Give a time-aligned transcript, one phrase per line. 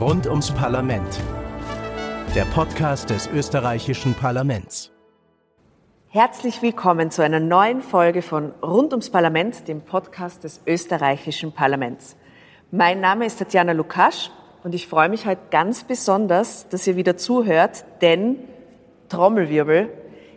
[0.00, 1.20] Rund ums Parlament.
[2.36, 4.92] Der Podcast des österreichischen Parlaments.
[6.10, 12.14] Herzlich willkommen zu einer neuen Folge von Rund ums Parlament, dem Podcast des österreichischen Parlaments.
[12.70, 14.30] Mein Name ist Tatjana Lukasch
[14.62, 18.36] und ich freue mich heute ganz besonders, dass ihr wieder zuhört, denn
[19.08, 19.88] Trommelwirbel,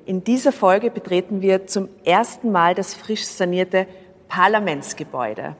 [0.07, 3.85] in dieser Folge betreten wir zum ersten Mal das frisch sanierte
[4.27, 5.55] Parlamentsgebäude.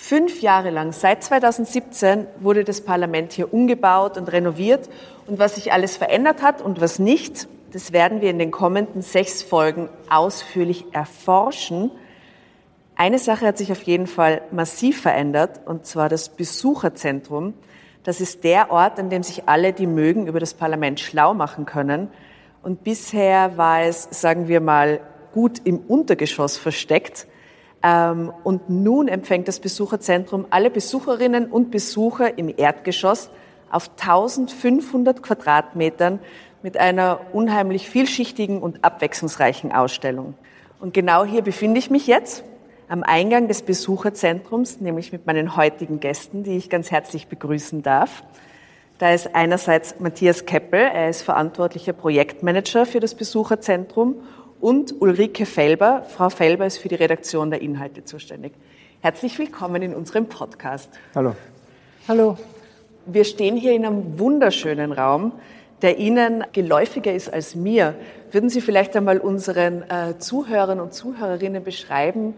[0.00, 4.88] Fünf Jahre lang, seit 2017, wurde das Parlament hier umgebaut und renoviert.
[5.26, 9.02] Und was sich alles verändert hat und was nicht, das werden wir in den kommenden
[9.02, 11.90] sechs Folgen ausführlich erforschen.
[12.94, 17.54] Eine Sache hat sich auf jeden Fall massiv verändert, und zwar das Besucherzentrum.
[18.04, 21.66] Das ist der Ort, an dem sich alle, die mögen, über das Parlament schlau machen
[21.66, 22.08] können.
[22.62, 25.00] Und bisher war es, sagen wir mal,
[25.32, 27.26] gut im Untergeschoss versteckt.
[27.88, 33.30] Ähm, und nun empfängt das Besucherzentrum alle Besucherinnen und Besucher im Erdgeschoss
[33.70, 36.18] auf 1500 Quadratmetern
[36.62, 40.34] mit einer unheimlich vielschichtigen und abwechslungsreichen Ausstellung.
[40.80, 42.44] Und genau hier befinde ich mich jetzt
[42.88, 48.22] am Eingang des Besucherzentrums, nämlich mit meinen heutigen Gästen, die ich ganz herzlich begrüßen darf.
[48.98, 54.16] Da ist einerseits Matthias Keppel, er ist verantwortlicher Projektmanager für das Besucherzentrum
[54.60, 56.04] und Ulrike Felber.
[56.08, 58.52] Frau Felber ist für die Redaktion der Inhalte zuständig.
[59.00, 60.90] Herzlich willkommen in unserem Podcast.
[61.14, 61.36] Hallo.
[62.08, 62.36] Hallo.
[63.06, 65.32] Wir stehen hier in einem wunderschönen Raum,
[65.82, 67.94] der Ihnen geläufiger ist als mir.
[68.32, 72.34] Würden Sie vielleicht einmal unseren äh, Zuhörern und Zuhörerinnen beschreiben,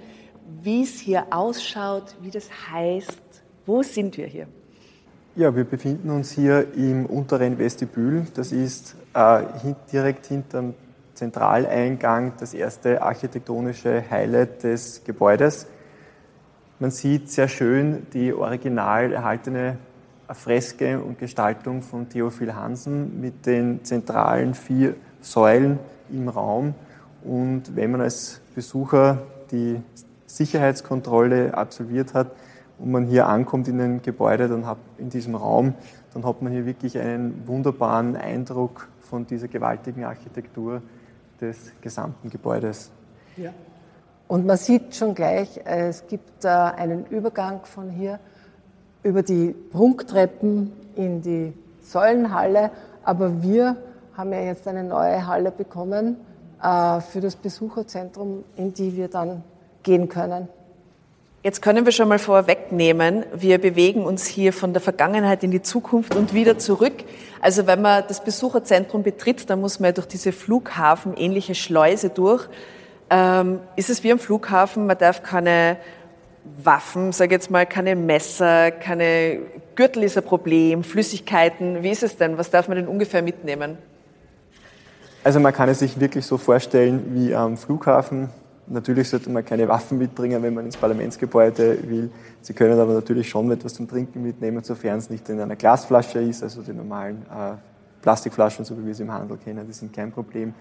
[0.62, 3.20] wie es hier ausschaut, wie das heißt?
[3.66, 4.46] Wo sind wir hier?
[5.36, 8.26] Ja, wir befinden uns hier im unteren Vestibül.
[8.34, 9.42] Das ist äh,
[9.90, 10.74] direkt hinterm
[11.20, 15.66] Zentraleingang das erste architektonische Highlight des Gebäudes.
[16.78, 19.76] Man sieht sehr schön die original erhaltene
[20.32, 25.78] Freske und Gestaltung von Theophil Hansen mit den zentralen vier Säulen
[26.10, 26.72] im Raum.
[27.22, 29.18] Und wenn man als Besucher
[29.50, 29.78] die
[30.24, 32.30] Sicherheitskontrolle absolviert hat
[32.78, 35.74] und man hier ankommt in ein Gebäude, dann hat, in diesem Raum,
[36.14, 40.80] dann hat man hier wirklich einen wunderbaren Eindruck von dieser gewaltigen Architektur,
[41.40, 42.90] des gesamten Gebäudes.
[43.36, 43.52] Ja.
[44.28, 48.20] Und man sieht schon gleich, es gibt einen Übergang von hier
[49.02, 51.52] über die Prunktreppen in die
[51.82, 52.70] Säulenhalle,
[53.02, 53.76] aber wir
[54.16, 56.16] haben ja jetzt eine neue Halle bekommen
[56.62, 59.42] äh, für das Besucherzentrum, in die wir dann
[59.82, 60.48] gehen können.
[61.42, 65.62] Jetzt können wir schon mal vorwegnehmen, wir bewegen uns hier von der Vergangenheit in die
[65.62, 66.92] Zukunft und wieder zurück.
[67.40, 72.46] Also wenn man das Besucherzentrum betritt, dann muss man ja durch diese flughafenähnliche Schleuse durch.
[73.08, 75.78] Ähm, ist es wie am Flughafen, man darf keine
[76.62, 79.38] Waffen, sage jetzt mal, keine Messer, keine
[79.76, 81.82] Gürtel ist ein Problem, Flüssigkeiten.
[81.82, 82.36] Wie ist es denn?
[82.36, 83.78] Was darf man denn ungefähr mitnehmen?
[85.24, 88.28] Also man kann es sich wirklich so vorstellen wie am Flughafen.
[88.72, 92.08] Natürlich sollte man keine Waffen mitbringen, wenn man ins Parlamentsgebäude will.
[92.40, 96.20] Sie können aber natürlich schon etwas zum Trinken mitnehmen, sofern es nicht in einer Glasflasche
[96.20, 97.56] ist, also die normalen äh,
[98.00, 100.54] Plastikflaschen, so wie wir sie im Handel kennen, die sind kein Problem.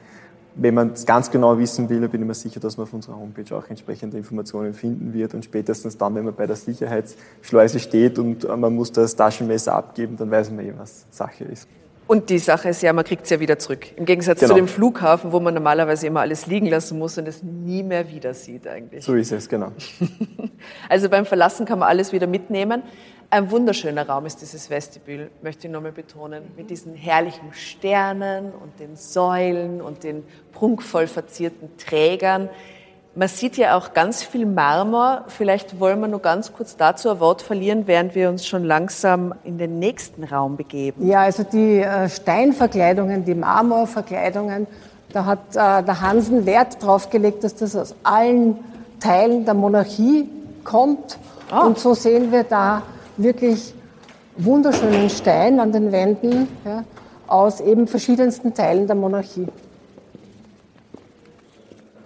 [0.55, 3.15] Wenn man es ganz genau wissen will, bin ich mir sicher, dass man auf unserer
[3.15, 5.35] Homepage auch entsprechende Informationen finden wird.
[5.35, 9.75] Und spätestens dann, wenn man bei der Sicherheitsschleuse steht und äh, man muss das Taschenmesser
[9.75, 11.67] abgeben, dann weiß man eh, was Sache ist.
[12.09, 13.95] Und die Sache ist ja, man kriegt es ja wieder zurück.
[13.95, 14.53] Im Gegensatz genau.
[14.53, 18.11] zu dem Flughafen, wo man normalerweise immer alles liegen lassen muss und es nie mehr
[18.11, 19.05] wieder sieht eigentlich.
[19.05, 19.73] So ist es, genau.
[20.89, 22.81] also beim Verlassen kann man alles wieder mitnehmen.
[23.29, 28.79] Ein wunderschöner Raum ist dieses Vestibül, möchte ich nochmal betonen, mit diesen herrlichen Sternen und
[28.79, 32.49] den Säulen und den prunkvoll verzierten Trägern.
[33.19, 35.25] Man sieht ja auch ganz viel Marmor.
[35.27, 39.33] Vielleicht wollen wir nur ganz kurz dazu ein Wort verlieren, während wir uns schon langsam
[39.43, 41.05] in den nächsten Raum begeben.
[41.05, 44.67] Ja, also die äh, Steinverkleidungen, die Marmorverkleidungen,
[45.11, 48.55] da hat äh, der Hansen Wert drauf gelegt, dass das aus allen
[49.01, 50.29] Teilen der Monarchie
[50.63, 51.17] kommt.
[51.51, 51.65] Oh.
[51.65, 52.83] Und so sehen wir da
[53.17, 53.73] wirklich
[54.37, 56.85] wunderschönen Stein an den Wänden ja,
[57.27, 59.47] aus eben verschiedensten Teilen der Monarchie.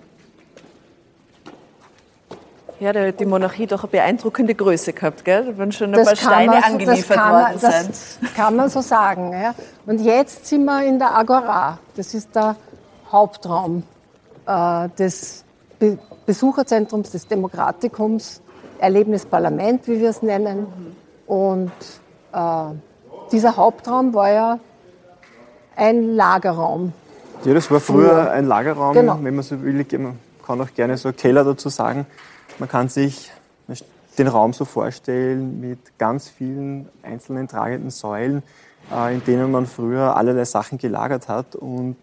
[2.81, 5.45] Ja, die Monarchie doch eine beeindruckende Größe gehabt, gell?
[5.45, 7.87] Da würden schon ein das paar Steine so, angeliefert worden sein.
[7.89, 9.35] Das kann man so sagen.
[9.35, 9.55] Ja.
[9.85, 11.79] Und jetzt sind wir in der Agora.
[11.95, 12.57] Das ist der
[13.13, 13.83] Hauptraum
[14.47, 15.45] äh, des
[15.81, 18.41] Be Besucherzentrums, des Demokratikums,
[18.79, 20.67] Erlebnisparlament, wie wir es nennen.
[21.27, 21.73] Und
[22.33, 22.65] äh,
[23.33, 24.59] dieser Hauptraum war ja
[25.75, 26.93] ein Lagerraum.
[27.45, 29.19] Ja, das war früher ein Lagerraum, Genau.
[29.23, 29.85] wenn man so will.
[29.99, 32.07] Man kann auch gerne so Keller dazu sagen.
[32.59, 33.33] Man kann sich
[34.19, 38.43] den Raum so vorstellen mit ganz vielen einzelnen tragenden Säulen,
[38.95, 41.57] äh, in denen man früher allerlei Sachen gelagert hat.
[41.57, 41.97] Und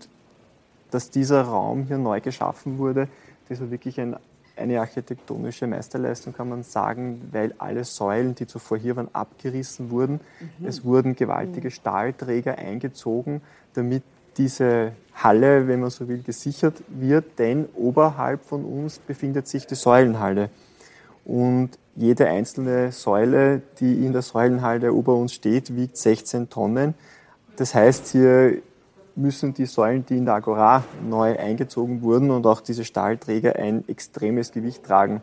[0.89, 3.07] dass dieser Raum hier neu geschaffen wurde,
[3.49, 4.15] das war wirklich ein,
[4.55, 10.19] eine architektonische Meisterleistung, kann man sagen, weil alle Säulen, die zuvor hier waren, abgerissen wurden.
[10.63, 13.41] Es wurden gewaltige Stahlträger eingezogen,
[13.73, 14.03] damit
[14.37, 19.75] diese Halle, wenn man so will, gesichert wird, denn oberhalb von uns befindet sich die
[19.75, 20.49] Säulenhalle.
[21.25, 26.93] Und jede einzelne Säule, die in der Säulenhalle über uns steht, wiegt 16 Tonnen.
[27.57, 28.61] Das heißt, hier
[29.17, 33.83] müssen die Säulen, die in der Agora neu eingezogen wurden und auch diese Stahlträger ein
[33.89, 35.21] extremes Gewicht tragen.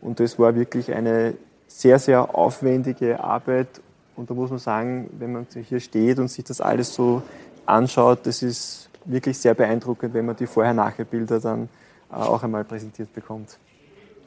[0.00, 1.34] Und das war wirklich eine
[1.66, 3.68] sehr, sehr aufwendige Arbeit.
[4.16, 7.22] Und da muss man sagen, wenn man hier steht und sich das alles so
[7.64, 11.68] anschaut, das ist wirklich sehr beeindruckend, wenn man die Vorher-Nachher-Bilder dann
[12.10, 13.58] äh, auch einmal präsentiert bekommt.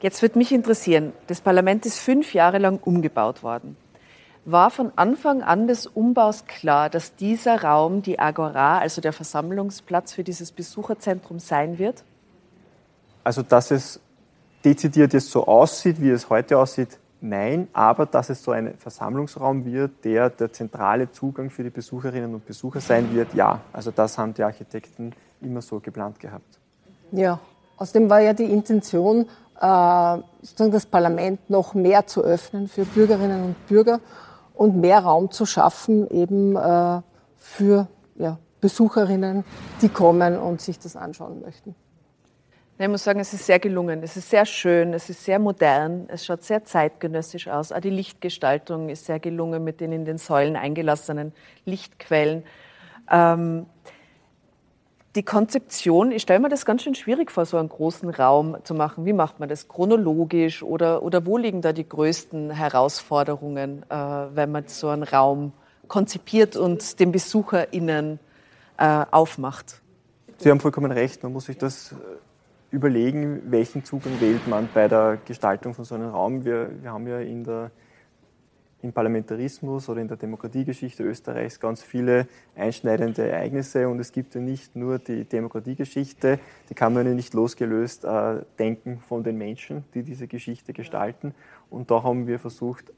[0.00, 3.76] Jetzt würde mich interessieren, das Parlament ist fünf Jahre lang umgebaut worden.
[4.46, 10.12] War von Anfang an des Umbaus klar, dass dieser Raum die Agora, also der Versammlungsplatz
[10.12, 12.04] für dieses Besucherzentrum sein wird?
[13.22, 14.00] Also, dass es
[14.62, 19.64] dezidiert jetzt so aussieht, wie es heute aussieht, nein, aber dass es so ein Versammlungsraum
[19.64, 23.60] wird, der der zentrale Zugang für die Besucherinnen und Besucher sein wird, ja.
[23.72, 26.58] Also das haben die Architekten immer so geplant gehabt.
[27.12, 27.40] Ja,
[27.78, 29.26] außerdem war ja die Intention,
[29.58, 34.00] äh, sozusagen das Parlament noch mehr zu öffnen für Bürgerinnen und Bürger
[34.54, 37.02] und mehr Raum zu schaffen eben äh,
[37.36, 39.44] für ja, Besucherinnen,
[39.82, 41.74] die kommen und sich das anschauen möchten.
[42.76, 44.02] Ich muss sagen, es ist sehr gelungen.
[44.02, 47.70] Es ist sehr schön, es ist sehr modern, es schaut sehr zeitgenössisch aus.
[47.70, 51.32] Auch die Lichtgestaltung ist sehr gelungen mit den in den Säulen eingelassenen
[51.64, 52.42] Lichtquellen.
[53.08, 53.66] Ähm,
[55.14, 58.74] die Konzeption, ich stelle mir das ganz schön schwierig vor, so einen großen Raum zu
[58.74, 59.06] machen.
[59.06, 59.68] Wie macht man das?
[59.68, 65.52] Chronologisch oder, oder wo liegen da die größten Herausforderungen, äh, wenn man so einen Raum
[65.86, 68.18] konzipiert und den BesucherInnen
[68.76, 69.80] äh, aufmacht?
[70.38, 71.94] Sie haben vollkommen recht, man muss sich das äh,
[72.74, 76.44] überlegen, welchen Zugang wählt man bei der Gestaltung von so einem Raum.
[76.44, 77.70] Wir, wir haben ja in der,
[78.84, 84.42] im Parlamentarismus oder in der Demokratiegeschichte Österreichs ganz viele einschneidende Ereignisse und es gibt ja
[84.42, 86.38] nicht nur die Demokratiegeschichte,
[86.68, 91.34] die kann man ja nicht losgelöst äh, denken von den Menschen, die diese Geschichte gestalten.
[91.70, 92.92] Und da haben wir versucht,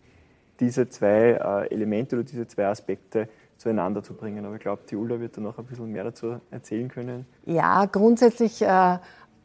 [0.58, 1.38] diese zwei
[1.68, 4.44] äh, Elemente oder diese zwei Aspekte zueinander zu bringen.
[4.44, 7.26] Aber ich glaube, die Ulla wird da noch ein bisschen mehr dazu erzählen können.
[7.44, 8.98] Ja, grundsätzlich, äh,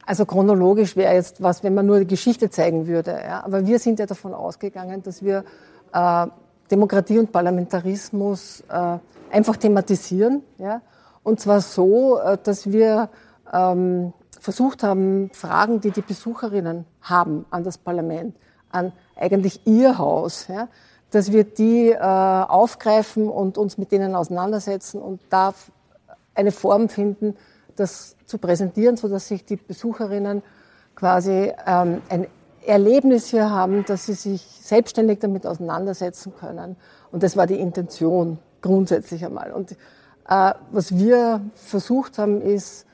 [0.08, 3.12] also chronologisch wäre jetzt was, wenn man nur die Geschichte zeigen würde.
[3.12, 3.44] Ja.
[3.46, 5.44] Aber wir sind ja davon ausgegangen, dass wir
[5.94, 6.28] äh,
[6.70, 8.98] Demokratie und Parlamentarismus äh,
[9.32, 10.44] einfach thematisieren.
[10.58, 10.82] Ja.
[11.24, 13.10] Und zwar so, äh, dass wir
[13.54, 18.36] ähm, versucht haben, Fragen, die die Besucherinnen haben an das Parlament,
[18.72, 20.68] an eigentlich ihr Haus, ja,
[21.12, 25.54] dass wir die äh, aufgreifen und uns mit denen auseinandersetzen und da
[26.34, 27.36] eine Form finden,
[27.76, 30.42] das zu präsentieren, sodass sich die Besucherinnen
[30.96, 32.28] quasi ähm, ein
[32.66, 36.76] Erlebnis hier haben, dass sie sich selbstständig damit auseinandersetzen können.
[37.12, 39.52] Und das war die Intention grundsätzlich einmal.
[39.52, 39.72] Und
[40.30, 42.86] äh, was wir versucht haben, ist,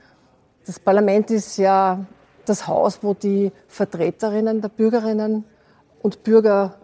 [0.65, 2.05] das Parlament ist ja
[2.45, 5.43] das Haus, wo die Vertreterinnen der Bürgerinnen
[6.01, 6.75] und Bürger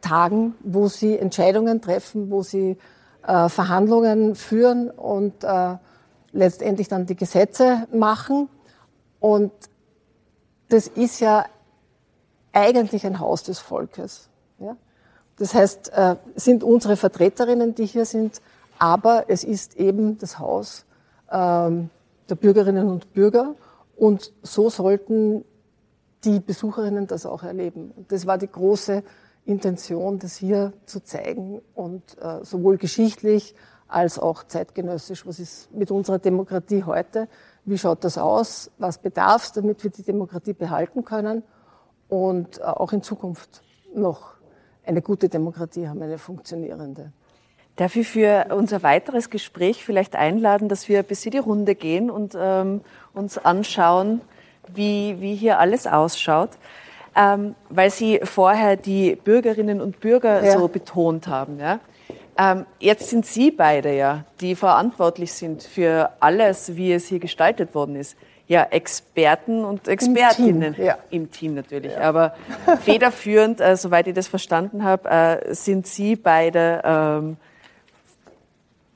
[0.00, 2.78] tagen, wo sie Entscheidungen treffen, wo sie
[3.26, 5.76] äh, Verhandlungen führen und äh,
[6.32, 8.48] letztendlich dann die Gesetze machen.
[9.20, 9.52] Und
[10.68, 11.44] das ist ja
[12.52, 14.28] eigentlich ein Haus des Volkes.
[14.58, 14.76] Ja?
[15.36, 18.40] Das heißt, äh, sind unsere Vertreterinnen, die hier sind,
[18.78, 20.84] aber es ist eben das Haus
[21.30, 21.90] ähm,
[22.28, 23.54] der Bürgerinnen und Bürger.
[23.96, 25.44] Und so sollten
[26.24, 27.92] die Besucherinnen das auch erleben.
[28.08, 29.02] Das war die große
[29.46, 33.54] Intention, das hier zu zeigen und äh, sowohl geschichtlich
[33.88, 35.26] als auch zeitgenössisch.
[35.26, 37.28] Was ist mit unserer Demokratie heute?
[37.64, 38.70] Wie schaut das aus?
[38.78, 41.42] Was bedarf es, damit wir die Demokratie behalten können
[42.10, 43.62] und äh, auch in Zukunft
[43.94, 44.34] noch
[44.84, 47.12] eine gute Demokratie haben, eine funktionierende?
[47.76, 52.10] Darf ich für unser weiteres Gespräch vielleicht einladen, dass wir bis in die Runde gehen
[52.10, 52.82] und ähm,
[53.14, 54.20] uns anschauen,
[54.68, 56.50] wie, wie hier alles ausschaut?
[57.16, 60.58] Ähm, weil Sie vorher die Bürgerinnen und Bürger Ja.
[60.58, 61.58] so betont haben.
[61.58, 61.80] Ja?
[62.38, 67.74] Ähm, jetzt sind Sie beide ja, die verantwortlich sind für alles, wie es hier gestaltet
[67.74, 68.16] worden ist.
[68.50, 70.74] Ja, Experten und Expertinnen.
[70.76, 70.98] ja.
[71.10, 71.96] Im Team natürlich.
[71.96, 72.34] Aber
[72.80, 77.36] federführend, äh, soweit ich das verstanden habe, äh, sind Sie beide ähm,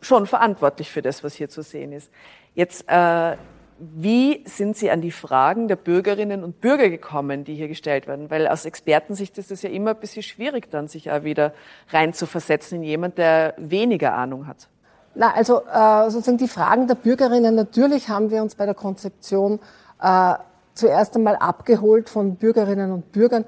[0.01, 2.11] schon verantwortlich für das, was hier zu sehen ist.
[2.57, 3.37] Jetzt, äh,
[3.79, 8.33] wie sind Sie an die Fragen der Bürgerinnen und Bürger gekommen, die hier gestellt werden?
[8.33, 11.55] Weil aus Expertensicht ist es ja immer ein bisschen schwierig, dann sich auch wieder
[11.91, 14.69] reinzuversetzen in jemand, der weniger Ahnung hat.
[15.15, 19.61] Na, also äh, sozusagen die Fragen der Bürgerinnen, natürlich haben wir uns bei der Konzeption
[20.03, 20.35] äh,
[20.75, 23.45] zuerst einmal abgeholt von Bürgerinnen und Bürgern,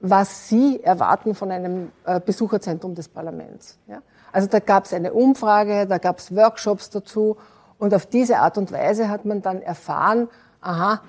[0.00, 3.78] was sie erwarten von einem äh, Besucherzentrum des Parlaments.
[3.88, 4.00] Ja?
[4.30, 7.36] Also da gab es eine Umfrage, da gab es Workshops dazu
[7.78, 10.28] und auf diese Art und Weise hat man dann erfahren,
[10.60, 11.00] aha,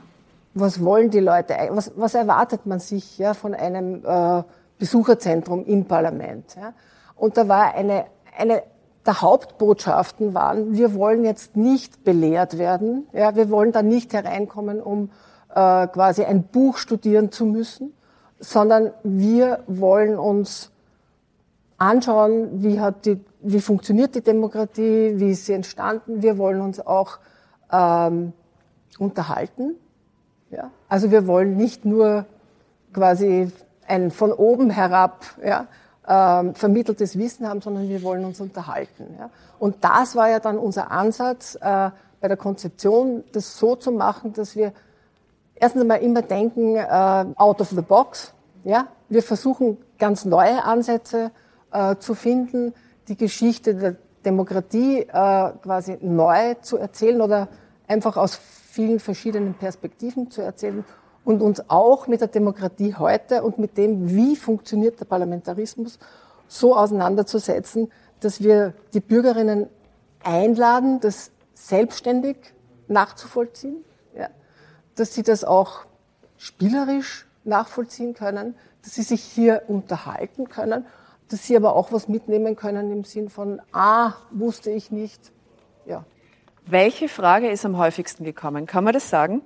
[0.55, 4.43] was wollen die Leute, was, was erwartet man sich ja, von einem äh,
[4.79, 6.55] Besucherzentrum im Parlament.
[6.55, 6.73] Ja?
[7.15, 8.63] Und da war eine, eine
[9.05, 14.81] der Hauptbotschaften waren, wir wollen jetzt nicht belehrt werden, ja, wir wollen da nicht hereinkommen,
[14.81, 15.09] um
[15.49, 17.93] äh, quasi ein Buch studieren zu müssen,
[18.39, 20.71] sondern wir wollen uns
[21.77, 26.21] anschauen, wie, hat die, wie funktioniert die Demokratie, wie ist sie entstanden.
[26.21, 27.19] Wir wollen uns auch
[27.71, 28.33] ähm,
[28.97, 29.75] unterhalten.
[30.51, 30.71] Ja?
[30.87, 32.25] Also wir wollen nicht nur
[32.93, 33.51] quasi
[33.87, 35.67] ein von oben herab ja,
[36.09, 39.15] ähm, vermitteltes Wissen haben, sondern wir wollen uns unterhalten.
[39.17, 39.29] Ja?
[39.59, 44.33] Und das war ja dann unser Ansatz äh, bei der Konzeption, das so zu machen,
[44.33, 44.73] dass wir
[45.53, 48.33] erstens einmal immer denken, äh, out of the box.
[48.63, 48.87] Ja?
[49.07, 51.31] Wir versuchen ganz neue Ansätze
[51.71, 52.73] äh, zu finden,
[53.07, 55.05] die Geschichte der Demokratie äh,
[55.61, 57.47] quasi neu zu erzählen oder
[57.87, 60.83] einfach aus vielen verschiedenen Perspektiven zu erzählen
[61.23, 65.99] und uns auch mit der Demokratie heute und mit dem, wie funktioniert der Parlamentarismus,
[66.47, 69.67] so auseinanderzusetzen, dass wir die Bürgerinnen
[70.23, 72.37] einladen, das selbstständig
[72.87, 73.83] nachzuvollziehen,
[74.17, 74.29] ja,
[74.95, 75.85] dass sie das auch
[76.37, 80.85] spielerisch nachvollziehen können, dass sie sich hier unterhalten können
[81.29, 85.31] dass sie aber auch was mitnehmen können im Sinn von, ah, wusste ich nicht.
[85.85, 86.03] Ja.
[86.65, 88.65] Welche Frage ist am häufigsten gekommen?
[88.65, 89.41] Kann man das sagen?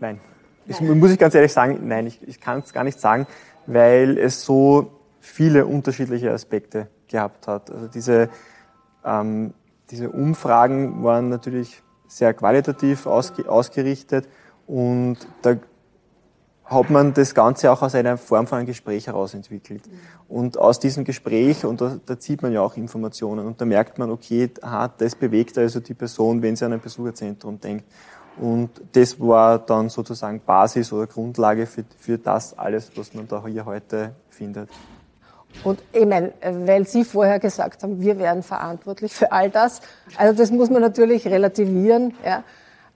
[0.00, 0.20] Nein.
[0.66, 3.26] Das muss ich ganz ehrlich sagen, nein, ich, ich kann es gar nicht sagen,
[3.66, 7.70] weil es so viele unterschiedliche Aspekte gehabt hat.
[7.70, 8.28] Also diese,
[9.04, 9.52] ähm,
[9.90, 14.28] diese Umfragen waren natürlich sehr qualitativ ausge, ausgerichtet
[14.66, 15.56] und da
[16.64, 19.82] hat man das Ganze auch aus einer Form von einem Gespräch heraus entwickelt.
[20.28, 23.98] Und aus diesem Gespräch, und da, da zieht man ja auch Informationen, und da merkt
[23.98, 27.86] man, okay, aha, das bewegt also die Person, wenn sie an ein Besucherzentrum denkt.
[28.40, 33.44] Und das war dann sozusagen Basis oder Grundlage für, für das alles, was man da
[33.46, 34.70] hier heute findet.
[35.62, 39.82] Und ich meine, weil Sie vorher gesagt haben, wir wären verantwortlich für all das.
[40.16, 42.14] Also das muss man natürlich relativieren.
[42.24, 42.42] Ja.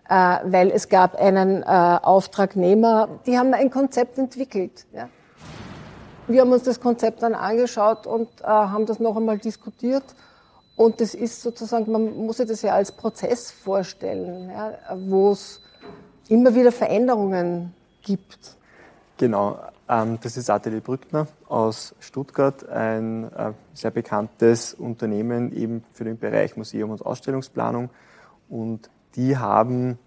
[0.08, 4.86] Äh, weil es gab einen äh, Auftragnehmer, die haben ein Konzept entwickelt.
[4.92, 5.08] Ja.
[6.26, 10.04] Wir haben uns das Konzept dann angeschaut und äh, haben das noch einmal diskutiert.
[10.76, 14.78] Und das ist sozusagen, man muss sich das ja als Prozess vorstellen, ja,
[15.08, 15.60] wo es
[16.28, 18.56] immer wieder Veränderungen gibt.
[19.16, 26.04] Genau, ähm, das ist Atelier Brückner aus Stuttgart, ein äh, sehr bekanntes Unternehmen eben für
[26.04, 27.90] den Bereich Museum und Ausstellungsplanung.
[28.48, 29.98] Und die haben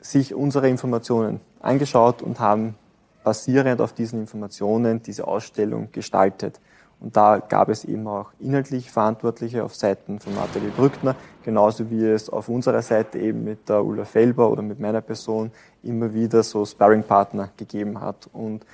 [0.00, 2.76] sich unsere Informationen angeschaut und haben
[3.24, 6.60] basierend auf diesen Informationen diese Ausstellung gestaltet.
[7.02, 12.06] Und da gab es eben auch inhaltlich Verantwortliche auf Seiten von Nathalie Brückner, genauso wie
[12.06, 15.50] es auf unserer Seite eben mit der Ulla Felber oder mit meiner Person
[15.82, 18.30] immer wieder so Sparringpartner gegeben hat.
[18.32, 18.64] Und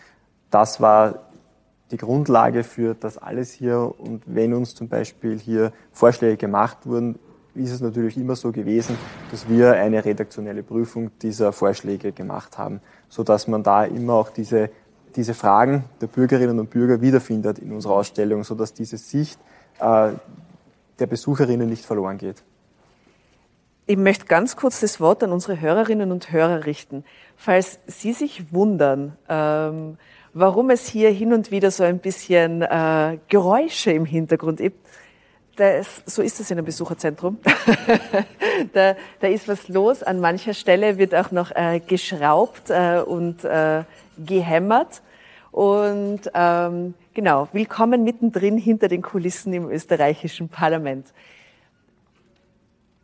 [0.50, 1.20] das war
[1.90, 3.94] die Grundlage für das alles hier.
[3.96, 7.18] Und wenn uns zum Beispiel hier Vorschläge gemacht wurden,
[7.54, 8.98] ist es natürlich immer so gewesen,
[9.30, 14.28] dass wir eine redaktionelle Prüfung dieser Vorschläge gemacht haben, so dass man da immer auch
[14.28, 14.68] diese,
[15.16, 19.38] diese Fragen der Bürgerinnen und Bürger wiederfindet in unserer Ausstellung, so dass diese Sicht
[19.80, 20.10] äh,
[20.98, 22.42] der Besucherinnen nicht verloren geht.
[23.86, 27.04] Ich möchte ganz kurz das Wort an unsere Hörerinnen und Hörer richten.
[27.36, 29.96] Falls Sie sich wundern, ähm,
[30.34, 34.86] warum es hier hin und wieder so ein bisschen äh, Geräusche im Hintergrund gibt,
[35.56, 37.38] das, so ist es in einem Besucherzentrum.
[38.72, 40.02] da, da ist was los.
[40.02, 43.82] An mancher Stelle wird auch noch äh, geschraubt äh, und äh,
[44.18, 45.02] gehämmert.
[45.50, 51.12] Und ähm, genau, willkommen mittendrin hinter den Kulissen im österreichischen Parlament.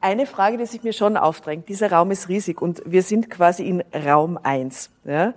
[0.00, 1.68] Eine Frage, die sich mir schon aufdrängt.
[1.68, 4.90] Dieser Raum ist riesig und wir sind quasi in Raum eins.
[5.04, 5.32] Ja?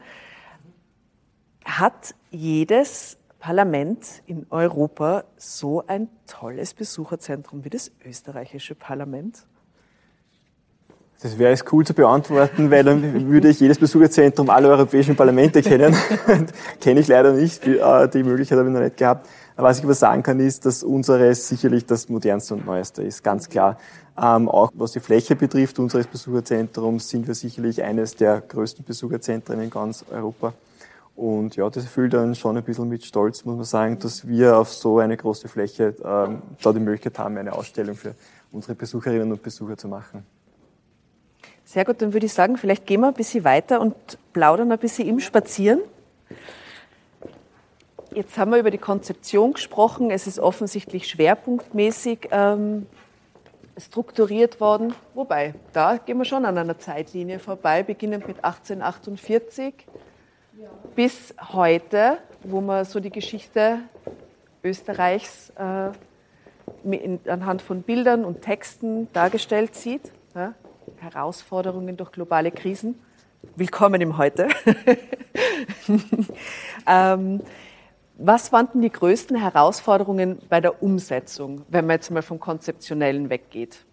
[1.63, 9.47] Hat jedes Parlament in Europa so ein tolles Besucherzentrum wie das österreichische Parlament?
[11.19, 15.63] Das wäre jetzt cool zu beantworten, weil dann würde ich jedes Besucherzentrum aller europäischen Parlamente
[15.63, 15.95] kennen.
[16.81, 19.27] Kenne ich leider nicht, äh, die Möglichkeit habe ich noch nicht gehabt.
[19.55, 23.49] Was ich aber sagen kann, ist, dass unseres sicherlich das modernste und neueste ist, ganz
[23.49, 23.77] klar.
[24.15, 29.59] Ähm, auch was die Fläche betrifft unseres Besucherzentrums sind wir sicherlich eines der größten Besucherzentren
[29.59, 30.53] in ganz Europa.
[31.15, 34.55] Und ja, das erfüllt dann schon ein bisschen mit Stolz, muss man sagen, dass wir
[34.55, 38.13] auf so eine große Fläche ähm, da die Möglichkeit haben, eine Ausstellung für
[38.51, 40.23] unsere Besucherinnen und Besucher zu machen.
[41.67, 43.93] Sehr gut, dann würde ich sagen, vielleicht gehen wir ein bisschen weiter und
[44.31, 45.81] plaudern ein bisschen im Spazieren.
[48.13, 50.09] Jetzt haben wir über die Konzeption gesprochen.
[50.09, 52.87] Es ist offensichtlich schwerpunktmäßig ähm,
[53.77, 54.95] strukturiert worden.
[55.13, 59.73] Wobei, da gehen wir schon an einer Zeitlinie vorbei, beginnend mit 1848
[60.61, 60.69] ja.
[60.95, 63.79] bis heute, wo man so die Geschichte
[64.63, 65.89] Österreichs äh,
[67.29, 70.13] anhand von Bildern und Texten dargestellt sieht.
[70.33, 70.53] Ja?
[71.01, 72.95] Herausforderungen durch globale Krisen.
[73.55, 74.47] Willkommen im Heute.
[76.87, 77.41] ähm,
[78.17, 83.29] was waren denn die größten Herausforderungen bei der Umsetzung, wenn man jetzt mal vom Konzeptionellen
[83.29, 83.85] weggeht?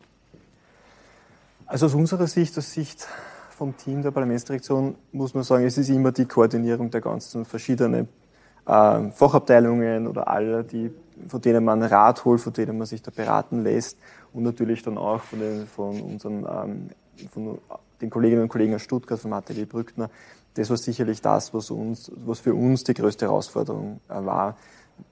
[1.67, 3.07] Also aus unserer Sicht, aus Sicht
[3.51, 8.09] vom Team der Parlamentsdirektion, muss man sagen, es ist immer die Koordinierung der ganzen verschiedenen
[8.67, 10.91] äh, Fachabteilungen oder aller, die,
[11.29, 13.99] von denen man Rat holt, von denen man sich da beraten lässt
[14.33, 16.91] und natürlich dann auch von, den, von unseren ähm,
[17.31, 17.59] von
[18.01, 20.11] den Kolleginnen und Kollegen aus Stuttgart, von Atelier Brückner,
[20.55, 24.57] das war sicherlich das, was, uns, was für uns die größte Herausforderung äh, war.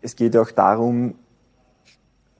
[0.01, 1.15] Es geht auch darum,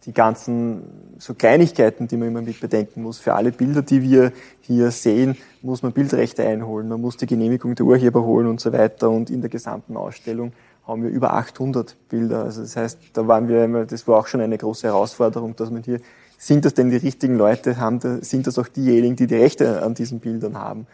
[0.05, 3.19] die ganzen so Kleinigkeiten, die man immer mit bedenken muss.
[3.19, 7.75] Für alle Bilder, die wir hier sehen, muss man Bildrechte einholen, man muss die Genehmigung
[7.77, 9.11] der Urheber holen und so weiter.
[9.11, 10.53] Und in der gesamten Ausstellung
[10.87, 12.45] haben wir über 800 Bilder.
[12.45, 15.83] Also das heißt, da waren wir, das war auch schon eine große Herausforderung, dass man
[15.83, 16.01] hier,
[16.39, 19.95] sind das denn die richtigen Leute, haben, sind das auch diejenigen, die die Rechte an
[19.95, 20.87] diesen Bildern haben?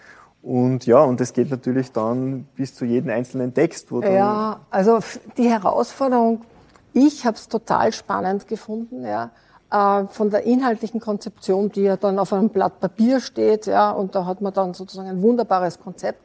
[0.42, 3.90] Und ja, und das geht natürlich dann bis zu jedem einzelnen Text.
[3.90, 5.00] Wo ja, also
[5.36, 6.42] die Herausforderung,
[6.92, 9.30] ich habe es total spannend gefunden, ja,
[9.70, 14.14] äh, von der inhaltlichen Konzeption, die ja dann auf einem Blatt Papier steht, ja, und
[14.14, 16.20] da hat man dann sozusagen ein wunderbares Konzept.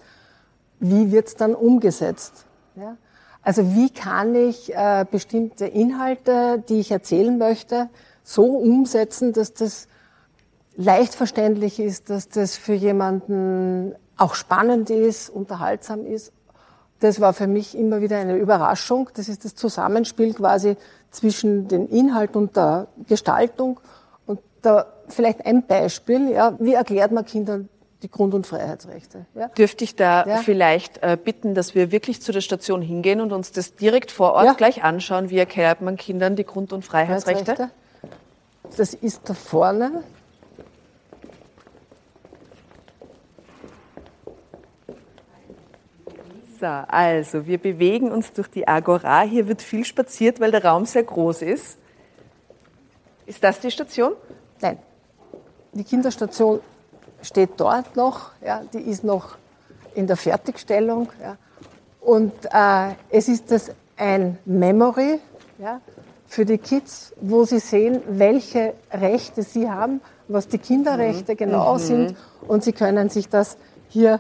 [0.80, 2.45] Wie wird es dann umgesetzt?
[2.76, 2.97] Ja?
[3.43, 7.89] Also wie kann ich äh, bestimmte Inhalte, die ich erzählen möchte,
[8.23, 9.88] so umsetzen, dass das
[10.77, 16.32] leicht verständlich ist, dass das für jemanden auch spannend ist, unterhaltsam ist.
[17.01, 19.10] Das war für mich immer wieder eine Überraschung.
[19.15, 20.77] Das ist das Zusammenspiel quasi
[21.12, 23.82] zwischen den Inhalt und der Gestaltung.
[24.25, 27.67] Und da vielleicht ein Beispiel, ja, wie erklärt man Kindern
[28.04, 29.26] die Grund- und Freiheitsrechte.
[29.34, 29.48] Ja?
[29.48, 30.38] Dürfte ich da ja?
[30.38, 34.34] vielleicht äh, bitten, dass wir wirklich zu der Station hingehen und uns das direkt vor
[34.34, 34.54] Ort ja.
[34.54, 37.72] gleich anschauen, wie erklärt man Kindern die Grund- und Freiheitsrechte?
[38.76, 40.04] Das ist da vorne.
[46.60, 49.22] So, also wir bewegen uns durch die Agora.
[49.22, 51.78] Hier wird viel spaziert, weil der Raum sehr groß ist.
[53.26, 54.13] Ist das die Station?
[54.62, 54.78] Nein.
[55.74, 56.62] Die Kinderstation
[57.24, 58.32] steht dort noch.
[58.46, 59.38] Ja, die ist noch
[59.96, 61.10] in der Fertigstellung.
[61.22, 61.38] Ja.
[62.02, 65.20] Und äh, es ist das ein Memory
[65.58, 65.82] ja,
[66.26, 71.38] für die Kids, wo sie sehen, welche Rechte sie haben, was die Kinderrechte mhm.
[71.38, 71.80] genau mhm.
[71.80, 72.16] sind.
[72.48, 73.58] Und sie können sich das
[73.88, 74.20] hier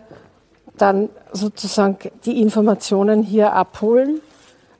[0.77, 4.21] dann sozusagen die Informationen hier abholen,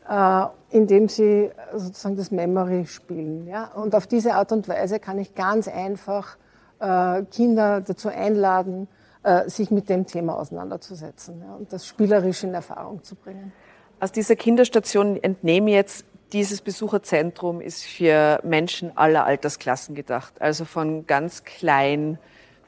[0.10, 3.48] äh, indem sie sozusagen das Memory spielen.
[3.48, 3.72] Ja?
[3.76, 6.38] Und auf diese Art und Weise kann ich ganz einfach
[6.84, 8.88] äh, Kinder dazu einladen,
[9.24, 11.56] äh, sich mit dem Thema auseinanderzusetzen ja?
[11.56, 13.54] und das spielerisch in Erfahrung zu bringen.
[14.00, 20.65] Aus dieser Kinderstation entnehme ich jetzt, dieses Besucherzentrum ist für Menschen aller Altersklassen gedacht, also
[20.65, 22.17] von ganz klein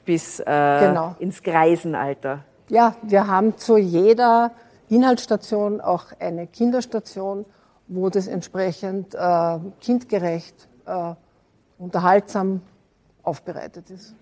[0.06, 1.16] bis äh, genau.
[1.20, 2.46] ins Greisenalter.
[2.70, 4.52] Ja, wir haben zu jeder
[4.88, 7.46] Inhaltsstation auch eine Kinderstation,
[7.88, 11.16] wo das entsprechend äh, kindgerecht, äh,
[11.80, 12.62] unterhaltsam
[13.26, 14.16] aufbereitet ist.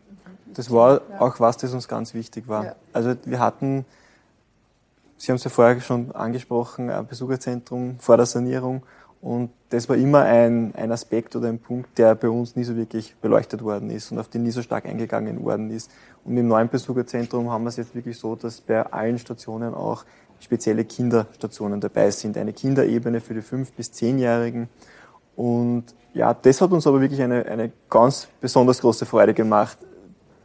[0.53, 2.65] Das war auch was, das uns ganz wichtig war.
[2.65, 2.75] Ja.
[2.91, 3.85] Also wir hatten,
[5.17, 8.83] Sie haben es ja vorher schon angesprochen, ein Besucherzentrum vor der Sanierung
[9.23, 12.75] und das war immer ein, ein Aspekt oder ein Punkt, der bei uns nie so
[12.75, 15.89] wirklich beleuchtet worden ist und auf den nie so stark eingegangen worden ist.
[16.25, 20.03] Und im neuen Besucherzentrum haben wir es jetzt wirklich so, dass bei allen Stationen auch
[20.41, 22.37] spezielle Kinderstationen dabei sind.
[22.37, 24.67] Eine Kinderebene für die 5- bis 10-Jährigen.
[25.35, 29.77] Und ja, das hat uns aber wirklich eine, eine ganz besonders große Freude gemacht,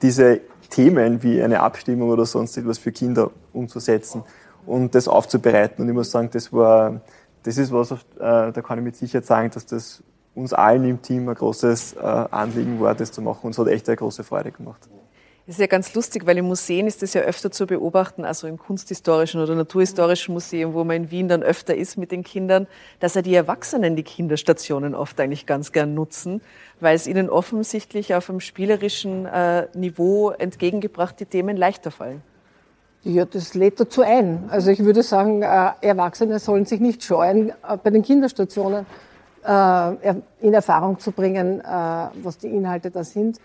[0.01, 4.23] diese Themen wie eine Abstimmung oder sonst etwas für Kinder umzusetzen
[4.67, 5.83] und das aufzubereiten.
[5.83, 7.01] Und ich muss sagen, das war,
[7.43, 10.03] das ist was, äh, da kann ich mit Sicherheit sagen, dass das
[10.35, 13.47] uns allen im Team ein großes äh, Anliegen war, das zu machen.
[13.47, 14.89] Uns hat echt eine große Freude gemacht.
[15.49, 18.47] Das ist ja ganz lustig, weil in Museen ist das ja öfter zu beobachten, also
[18.47, 22.67] im kunsthistorischen oder naturhistorischen Museum, wo man in Wien dann öfter ist mit den Kindern,
[23.01, 26.43] dass ja die Erwachsenen die Kinderstationen oft eigentlich ganz gern nutzen,
[26.81, 32.21] weil es ihnen offensichtlich auf einem spielerischen äh, Niveau entgegengebracht die Themen leichter fallen.
[33.05, 34.51] Ja, das lädt dazu ein.
[34.51, 38.85] Also ich würde sagen, äh, Erwachsene sollen sich nicht scheuen, äh, bei den Kinderstationen
[39.47, 43.41] äh, in Erfahrung zu bringen, was die Inhalte da sind.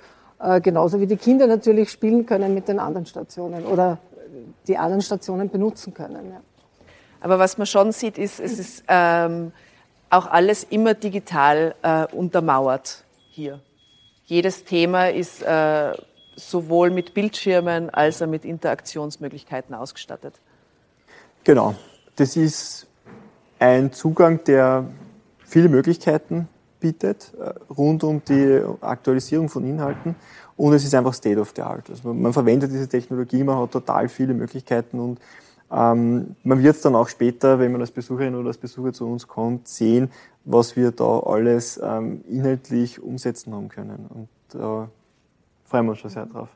[0.62, 4.00] Genauso wie die Kinder natürlich spielen können mit den anderen Stationen oder
[4.68, 6.32] die anderen Stationen benutzen können.
[6.32, 6.42] Ja.
[7.22, 9.54] Aber was man schon sieht, ist, es ist ähm,
[10.10, 13.62] auch alles immer digital äh, untermauert hier.
[14.26, 15.94] Jedes Thema ist äh,
[16.36, 20.36] sowohl mit Bildschirmen als auch mit Interaktionsmöglichkeiten ausgestattet.
[21.44, 21.76] Genau.
[22.16, 22.88] Das ist
[23.60, 24.86] ein Zugang, der
[25.46, 26.48] viele Möglichkeiten
[26.84, 30.16] bietet, äh, rund um die Aktualisierung von Inhalten.
[30.58, 31.90] Und es ist einfach State of the Art.
[31.90, 35.20] Also man verwendet diese Technologie, man hat total viele Möglichkeiten und
[35.72, 39.08] ähm, man wird es dann auch später, wenn man als Besucherin oder als Besucher zu
[39.08, 40.12] uns kommt, sehen,
[40.44, 44.06] was wir da alles ähm, inhaltlich umsetzen haben können.
[44.14, 44.90] Und da
[45.64, 46.50] freuen wir uns schon sehr drauf.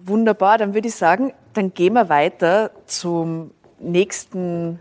[0.00, 4.80] Wunderbar, dann würde ich sagen, dann gehen wir weiter zum nächsten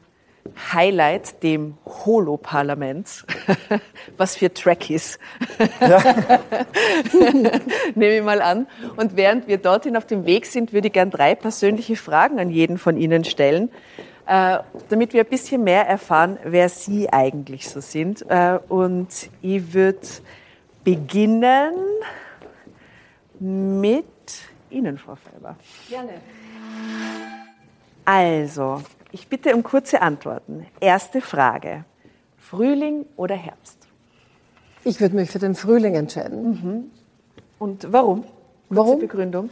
[0.73, 3.25] Highlight, dem Holo-Parlament,
[4.17, 5.17] was für Trackies,
[5.79, 6.01] ja.
[7.95, 8.67] nehme ich mal an.
[8.95, 12.49] Und während wir dorthin auf dem Weg sind, würde ich gerne drei persönliche Fragen an
[12.49, 13.69] jeden von Ihnen stellen,
[14.27, 18.23] äh, damit wir ein bisschen mehr erfahren, wer Sie eigentlich so sind.
[18.29, 19.99] Äh, und ich würde
[20.83, 21.73] beginnen
[23.39, 24.05] mit
[24.69, 25.55] Ihnen, Frau Felber.
[25.89, 26.13] Gerne.
[28.05, 28.81] Also,
[29.13, 30.65] ich bitte um kurze Antworten.
[30.79, 31.85] Erste Frage.
[32.37, 33.77] Frühling oder Herbst?
[34.83, 36.43] Ich würde mich für den Frühling entscheiden.
[36.43, 36.91] Mhm.
[37.59, 38.23] Und warum?
[38.23, 38.33] Kurze
[38.69, 38.99] warum?
[38.99, 39.49] Begründung.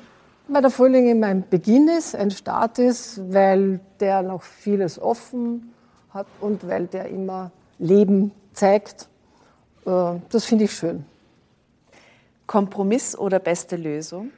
[0.48, 5.72] Weil der Frühling immer ein Beginn ist, ein Start ist, weil der noch vieles offen
[6.10, 9.08] hat und weil der immer Leben zeigt.
[9.86, 11.06] Äh, das finde ich schön.
[12.48, 14.32] Kompromiss oder beste Lösung?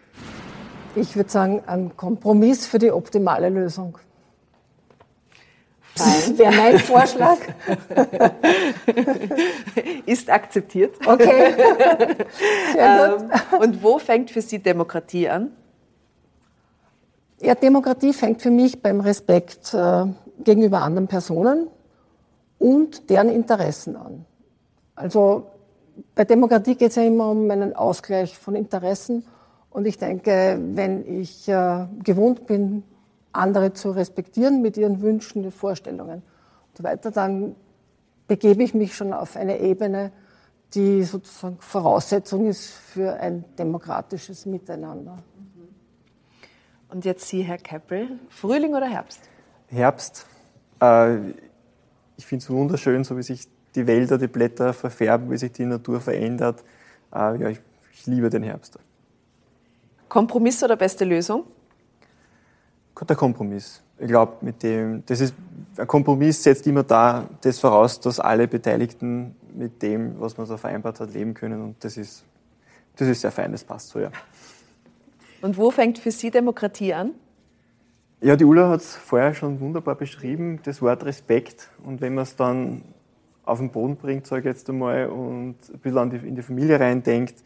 [0.96, 3.98] Ich würde sagen, ein Kompromiss für die optimale Lösung.
[5.96, 7.38] Das wäre mein Vorschlag.
[10.06, 10.96] Ist akzeptiert.
[11.06, 11.54] Okay.
[12.74, 13.32] Sehr gut.
[13.32, 15.52] Ähm, und wo fängt für Sie Demokratie an?
[17.42, 20.06] Ja, Demokratie fängt für mich beim Respekt äh,
[20.44, 21.68] gegenüber anderen Personen
[22.58, 24.26] und deren Interessen an.
[24.96, 25.48] Also
[26.16, 29.26] bei Demokratie geht es ja immer um einen Ausgleich von Interessen.
[29.70, 32.84] Und ich denke, wenn ich äh, gewohnt bin,
[33.34, 36.24] andere zu respektieren mit ihren Wünschen, Vorstellungen
[36.70, 37.56] und so weiter, dann
[38.28, 40.12] begebe ich mich schon auf eine Ebene,
[40.74, 45.18] die sozusagen Voraussetzung ist für ein demokratisches Miteinander.
[46.90, 49.20] Und jetzt Sie, Herr Keppel, Frühling oder Herbst?
[49.68, 50.26] Herbst.
[50.80, 51.32] Äh,
[52.18, 55.66] ich finde es wunderschön, so wie sich die Wälder, die Blätter verfärben, wie sich die
[55.66, 56.64] Natur verändert.
[57.14, 57.60] Äh, ja, ich,
[57.94, 58.78] ich liebe den Herbst.
[60.10, 61.46] Kompromiss oder beste Lösung?
[63.08, 63.82] Der Kompromiss.
[64.00, 65.34] Ich glaube, mit dem, das ist,
[65.78, 70.58] ein Kompromiss setzt immer da das voraus, dass alle Beteiligten mit dem, was man so
[70.58, 71.62] vereinbart hat, leben können.
[71.62, 72.24] Und das ist,
[72.96, 74.12] das ist sehr fein, das passt so, ja.
[75.42, 77.12] Und wo fängt für Sie Demokratie an?
[78.22, 81.70] Ja, die Ulla hat es vorher schon wunderbar beschrieben, das Wort Respekt.
[81.84, 82.84] Und wenn man es dann
[83.44, 86.80] auf den Boden bringt, sage ich jetzt einmal, und ein bisschen die, in die Familie
[86.80, 87.44] reindenkt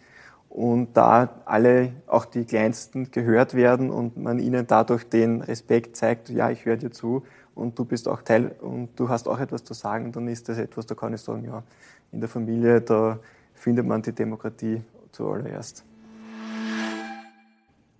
[0.50, 6.30] und da alle, auch die Kleinsten, gehört werden und man ihnen dadurch den Respekt zeigt,
[6.30, 9.64] ja, ich höre dir zu und du bist auch Teil und du hast auch etwas
[9.64, 11.64] zu sagen, dann ist das etwas, da kann ich sagen, ja,
[12.12, 13.20] in der Familie, da
[13.54, 14.82] findet man die Demokratie
[15.12, 15.84] zuallererst.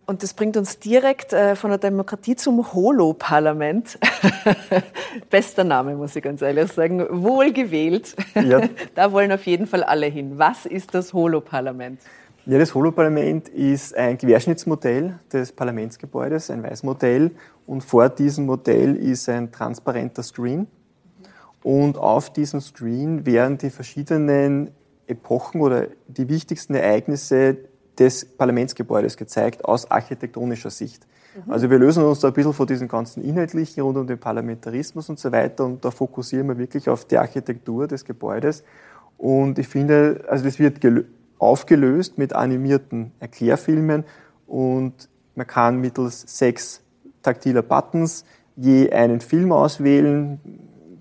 [0.08, 4.00] Und das bringt uns direkt äh, von der Demokratie zum Holo-Parlament.
[5.30, 7.06] Bester Name, muss ich ganz ehrlich sagen.
[7.24, 8.16] Wohlgewählt.
[8.34, 8.62] Ja.
[8.96, 10.38] da wollen auf jeden Fall alle hin.
[10.38, 12.00] Was ist das Holo-Parlament?
[12.50, 17.32] Ja, das Holo-Parlament ist ein Querschnittsmodell des Parlamentsgebäudes, ein Weißmodell.
[17.66, 20.66] Und vor diesem Modell ist ein transparenter Screen.
[21.62, 24.72] Und auf diesem Screen werden die verschiedenen
[25.08, 27.58] Epochen oder die wichtigsten Ereignisse
[28.00, 31.06] des Parlamentsgebäudes gezeigt aus architektonischer Sicht.
[31.46, 31.52] Mhm.
[31.52, 35.10] Also wir lösen uns da ein bisschen von diesen ganzen inhaltlichen rund um den Parlamentarismus
[35.10, 38.64] und so weiter und da fokussieren wir wirklich auf die Architektur des Gebäudes.
[39.18, 40.80] Und ich finde, also das wird
[41.40, 44.04] aufgelöst mit animierten Erklärfilmen
[44.46, 46.82] und man kann mittels sechs
[47.22, 50.40] taktiler Buttons je einen Film auswählen.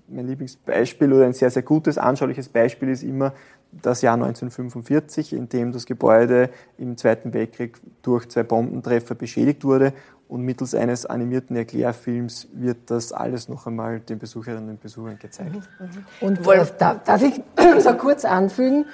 [0.07, 3.33] Mein Lieblingsbeispiel oder ein sehr, sehr gutes, anschauliches Beispiel ist immer
[3.71, 9.93] das Jahr 1945, in dem das Gebäude im Zweiten Weltkrieg durch zwei Bombentreffer beschädigt wurde.
[10.29, 15.55] Und mittels eines animierten Erklärfilms wird das alles noch einmal den Besucherinnen und Besuchern gezeigt.
[15.79, 16.05] Mhm.
[16.19, 17.41] Und äh, darf ich
[17.79, 18.85] so kurz anfügen?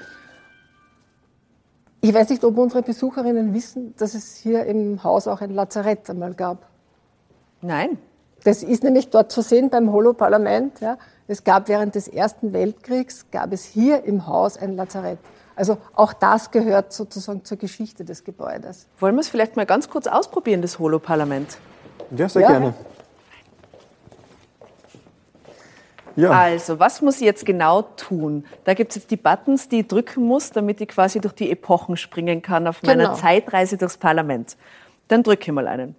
[2.06, 6.10] Ich weiß nicht, ob unsere Besucherinnen wissen, dass es hier im Haus auch ein Lazarett
[6.10, 6.68] einmal gab.
[7.62, 7.98] Nein.
[8.44, 10.82] Das ist nämlich dort zu sehen beim Holo-Parlament.
[10.82, 10.98] Ja.
[11.30, 15.18] Es gab während des Ersten Weltkriegs, gab es hier im Haus ein Lazarett.
[15.56, 18.88] Also auch das gehört sozusagen zur Geschichte des Gebäudes.
[19.00, 21.58] Wollen wir es vielleicht mal ganz kurz ausprobieren, das Holo-Parlament?
[22.18, 22.48] Ja, sehr ja.
[22.50, 22.74] gerne.
[26.16, 26.32] Ja.
[26.32, 28.46] Also, was muss ich jetzt genau tun?
[28.66, 31.52] Da gibt es jetzt die Buttons, die ich drücken muss, damit ich quasi durch die
[31.52, 33.16] Epochen springen kann auf meiner genau.
[33.16, 34.56] Zeitreise durchs Parlament.
[35.08, 35.96] Dann drücke ich mal einen.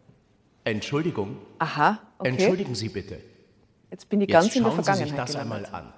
[0.65, 1.37] Entschuldigung.
[1.59, 1.99] Aha.
[2.19, 2.31] Okay.
[2.31, 3.19] Entschuldigen Sie bitte.
[3.91, 5.09] Jetzt bin ich ganz Jetzt in der Vergangenheit.
[5.09, 5.93] Sie sich das einmal an.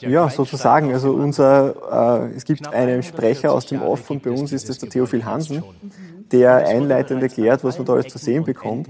[0.00, 0.92] Ja, ja sozusagen.
[0.92, 4.78] Also unser, äh, es gibt einen Sprecher aus dem Off und bei uns ist das
[4.78, 5.62] der Theophil Hansen,
[6.30, 8.88] der einleitend erklärt, was man da alles zu sehen bekommt.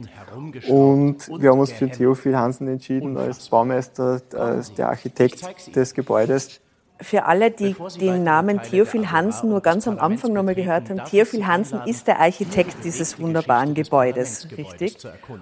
[0.68, 6.60] Und wir haben uns für Theophil Hansen entschieden als Baumeister, als der Architekt des Gebäudes
[7.00, 11.46] für alle, die den Namen Theophil Hansen nur ganz am Anfang nochmal gehört haben, Theophil
[11.46, 14.96] Hansen ist der Architekt dieses wunderbaren Gebäudes, richtig?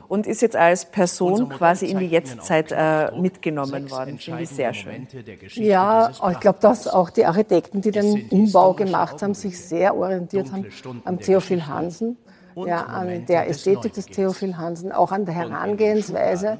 [0.09, 4.19] Und ist jetzt als Person quasi in die Jetztzeit äh, mitgenommen worden.
[4.19, 5.07] Finde ich sehr schön.
[5.55, 10.51] Ja, ich glaube, dass auch die Architekten, die den Umbau gemacht haben, sich sehr orientiert
[10.51, 10.67] haben
[11.05, 12.17] am Theophil Hansen
[12.57, 16.59] ja, an der Ästhetik des Theophil Hansen, auch an der Herangehensweise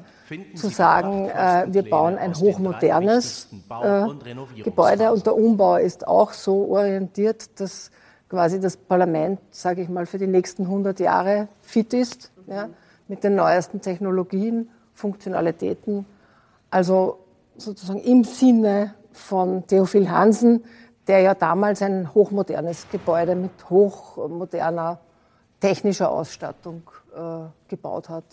[0.55, 3.49] zu sagen, äh, wir bauen ein hochmodernes
[3.83, 4.05] äh,
[4.63, 7.91] Gebäude und der Umbau ist auch so orientiert, dass
[8.29, 12.69] quasi das Parlament, sage ich mal, für die nächsten 100 Jahre fit ist, ja,
[13.07, 16.05] mit den neuesten Technologien, Funktionalitäten.
[16.71, 17.19] Also
[17.57, 20.63] sozusagen im Sinne von Theophil Hansen,
[21.07, 24.99] der ja damals ein hochmodernes Gebäude mit hochmoderner
[25.65, 26.83] technischer Ausstattung
[27.15, 27.19] äh,
[27.67, 28.23] gebaut hat.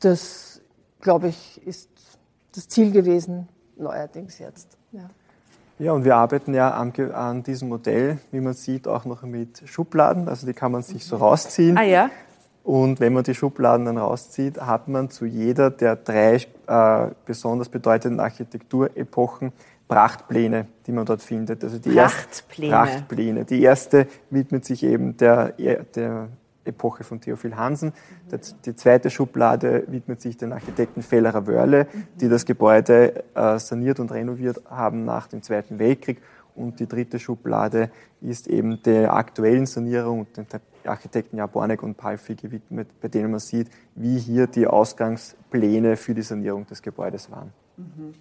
[0.00, 0.60] Das,
[1.00, 1.88] glaube ich, ist
[2.54, 4.76] das Ziel gewesen, neuerdings jetzt.
[4.92, 5.10] Ja.
[5.78, 9.62] Ja, und wir arbeiten ja an, an, diesem Modell, wie man sieht, auch noch mit
[9.68, 10.28] Schubladen.
[10.28, 11.76] Also die kann man sich so rausziehen.
[11.76, 12.10] Ah ja.
[12.62, 17.68] Und wenn man die Schubladen dann rauszieht, hat man zu jeder der drei äh, besonders
[17.68, 19.52] bedeutenden Architekturepochen
[19.88, 21.62] Prachtpläne, die man dort findet.
[21.62, 22.72] Also die Prachtpläne.
[22.72, 23.44] Erste, Prachtpläne.
[23.44, 25.50] Die erste widmet sich eben der,
[25.94, 26.28] der
[26.64, 27.92] Epoche von Theophil Hansen.
[28.64, 31.86] Die zweite Schublade widmet sich den Architekten Fellerer Wörle,
[32.20, 36.22] die das Gebäude äh, saniert und renoviert haben nach dem Zweiten Weltkrieg.
[36.54, 40.46] Und die dritte Schublade ist eben der aktuellen Sanierung den
[40.84, 46.22] Architekten Jabornek und Palfi gewidmet, bei denen man sieht, wie hier die Ausgangspläne für die
[46.22, 47.52] Sanierung des Gebäudes waren.
[47.76, 48.14] Mhm.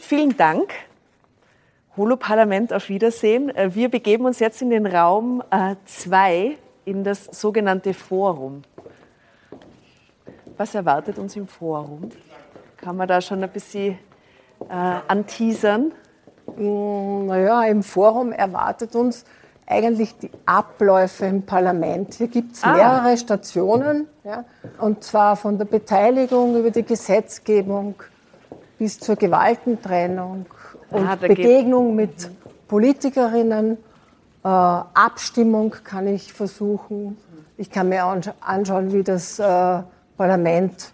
[0.00, 0.72] Vielen Dank.
[1.96, 3.54] Holo-Parlament auf Wiedersehen.
[3.54, 5.42] Äh, wir begeben uns jetzt in den Raum
[5.84, 8.62] 2, äh, in das sogenannte Forum.
[10.56, 12.08] Was erwartet uns im Forum?
[12.78, 13.98] Kann man da schon ein bisschen
[14.68, 14.72] äh,
[15.06, 15.92] anteasern?
[16.56, 19.26] Mm, naja, im Forum erwartet uns
[19.66, 22.14] eigentlich die Abläufe im Parlament.
[22.14, 22.72] Hier gibt es ah.
[22.72, 24.44] mehrere Stationen, ja,
[24.78, 27.94] und zwar von der Beteiligung über die Gesetzgebung
[28.80, 30.46] bis zur Gewaltentrennung
[30.90, 32.30] und ah, Begegnung mit
[32.66, 33.72] Politikerinnen.
[34.42, 37.18] Äh, Abstimmung kann ich versuchen.
[37.58, 38.04] Ich kann mir
[38.40, 39.82] anschauen, wie das äh,
[40.16, 40.92] Parlament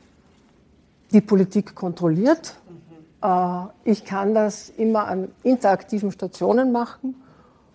[1.13, 2.57] die Politik kontrolliert.
[3.23, 3.29] Äh,
[3.85, 7.15] ich kann das immer an interaktiven Stationen machen,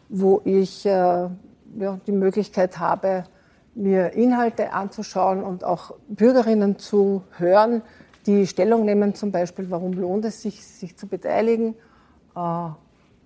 [0.10, 3.24] wo ich äh, ja, die Möglichkeit habe,
[3.76, 7.82] mir Inhalte anzuschauen und auch Bürgerinnen zu hören,
[8.26, 11.76] die Stellung nehmen, zum Beispiel, warum lohnt es sich, sich zu beteiligen.
[12.36, 12.70] Äh,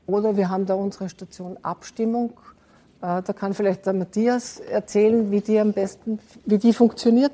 [0.07, 2.33] oder wir haben da unsere Station Abstimmung.
[3.01, 7.31] Äh, da kann vielleicht der Matthias erzählen, wie die am besten, wie die funktioniert.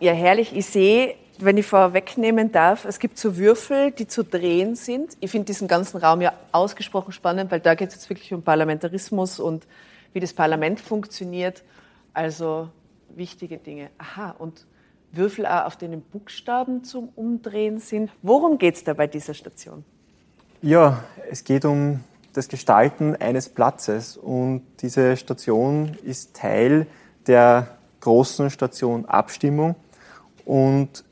[0.00, 0.56] Ja, herrlich.
[0.56, 5.16] Ich sehe, wenn ich vorwegnehmen darf, es gibt so Würfel, die zu drehen sind.
[5.20, 8.42] Ich finde diesen ganzen Raum ja ausgesprochen spannend, weil da geht es jetzt wirklich um
[8.42, 9.66] Parlamentarismus und
[10.12, 11.62] wie das Parlament funktioniert.
[12.12, 12.68] Also
[13.14, 13.90] wichtige Dinge.
[13.98, 14.66] Aha, und
[15.12, 18.10] Würfel auch auf denen Buchstaben zum Umdrehen sind.
[18.22, 19.84] Worum geht es da bei dieser Station?
[20.62, 22.00] Ja, es geht um
[22.32, 26.86] das Gestalten eines Platzes und diese Station ist Teil
[27.26, 27.66] der
[28.00, 29.74] großen Station Abstimmung
[30.44, 31.04] und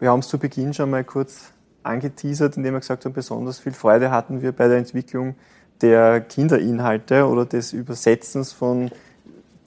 [0.00, 3.72] wir haben es zu Beginn schon mal kurz angeteasert, indem wir gesagt haben, besonders viel
[3.72, 5.34] Freude hatten wir bei der Entwicklung
[5.80, 8.90] der Kinderinhalte oder des Übersetzens von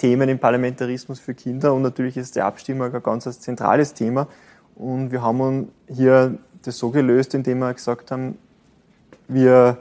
[0.02, 4.28] Themen im Parlamentarismus für Kinder und natürlich ist die Abstimmung ein ganz zentrales Thema.
[4.74, 8.40] Und wir haben hier das so gelöst, indem wir gesagt haben,
[9.28, 9.78] Wir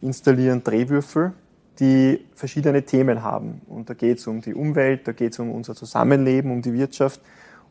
[0.00, 1.32] installieren Drehwürfel,
[1.78, 3.60] die verschiedene Themen haben.
[3.68, 6.72] Und da geht es um die Umwelt, da geht es um unser Zusammenleben, um die
[6.72, 7.20] Wirtschaft.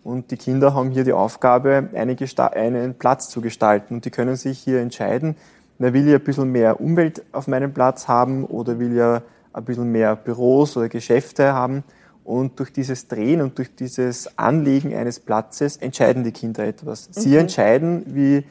[0.03, 3.95] Und die Kinder haben hier die Aufgabe, einen Platz zu gestalten.
[3.95, 5.35] Und die können sich hier entscheiden,
[5.79, 9.65] wer will ja ein bisschen mehr Umwelt auf meinem Platz haben oder will ja ein
[9.65, 11.83] bisschen mehr Büros oder Geschäfte haben.
[12.23, 17.09] Und durch dieses Drehen und durch dieses Anlegen eines Platzes entscheiden die Kinder etwas.
[17.11, 17.39] Sie mhm.
[17.39, 18.43] entscheiden, wie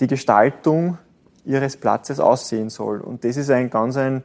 [0.00, 0.98] die Gestaltung
[1.44, 3.00] ihres Platzes aussehen soll.
[3.00, 4.22] Und das ist ein ganz ein,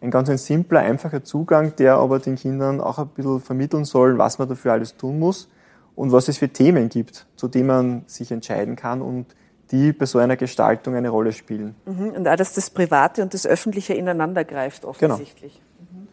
[0.00, 4.18] ein ganz ein simpler, einfacher Zugang, der aber den Kindern auch ein bisschen vermitteln soll,
[4.18, 5.48] was man dafür alles tun muss
[5.94, 9.26] und was es für Themen gibt, zu denen man sich entscheiden kann und
[9.70, 11.74] die bei so einer Gestaltung eine Rolle spielen.
[11.86, 12.10] Mhm.
[12.10, 15.60] Und auch, dass das Private und das Öffentliche ineinander greift, offensichtlich.
[15.78, 16.00] Genau.
[16.02, 16.08] Mhm.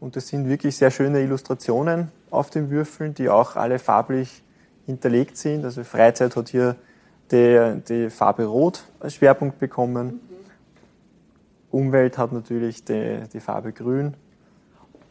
[0.00, 4.42] Und das sind wirklich sehr schöne Illustrationen auf den Würfeln, die auch alle farblich
[4.86, 5.64] hinterlegt sind.
[5.64, 6.76] Also Freizeit hat hier
[7.30, 10.06] die, die Farbe Rot als Schwerpunkt bekommen.
[10.06, 10.20] Mhm.
[11.70, 14.14] Umwelt hat natürlich die, die Farbe Grün.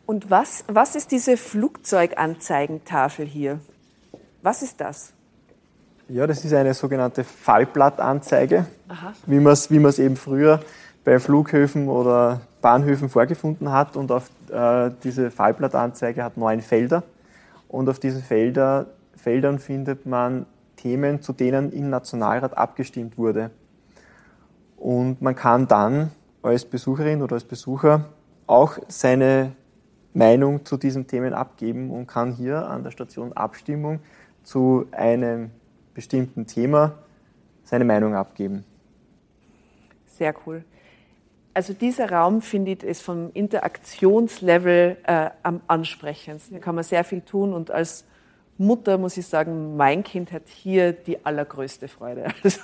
[0.05, 3.59] Und was, was ist diese Flugzeuganzeigentafel hier?
[4.41, 5.13] Was ist das?
[6.09, 9.13] Ja, das ist eine sogenannte Fallblattanzeige, Aha.
[9.25, 10.59] wie man es wie eben früher
[11.03, 13.95] bei Flughöfen oder Bahnhöfen vorgefunden hat.
[13.95, 17.03] Und auf äh, diese Fallblattanzeige hat neun Felder.
[17.69, 23.51] Und auf diesen Felder, Feldern findet man Themen, zu denen im Nationalrat abgestimmt wurde.
[24.77, 26.11] Und man kann dann
[26.41, 28.05] als Besucherin oder als Besucher
[28.47, 29.53] auch seine
[30.13, 33.99] Meinung zu diesen Themen abgeben und kann hier an der Station Abstimmung
[34.43, 35.51] zu einem
[35.93, 36.97] bestimmten Thema
[37.63, 38.65] seine Meinung abgeben.
[40.05, 40.63] Sehr cool.
[41.53, 46.57] Also dieser Raum findet es vom Interaktionslevel äh, am ansprechendsten.
[46.57, 48.05] Da kann man sehr viel tun und als
[48.57, 52.25] Mutter muss ich sagen, mein Kind hat hier die allergrößte Freude.
[52.43, 52.59] Also,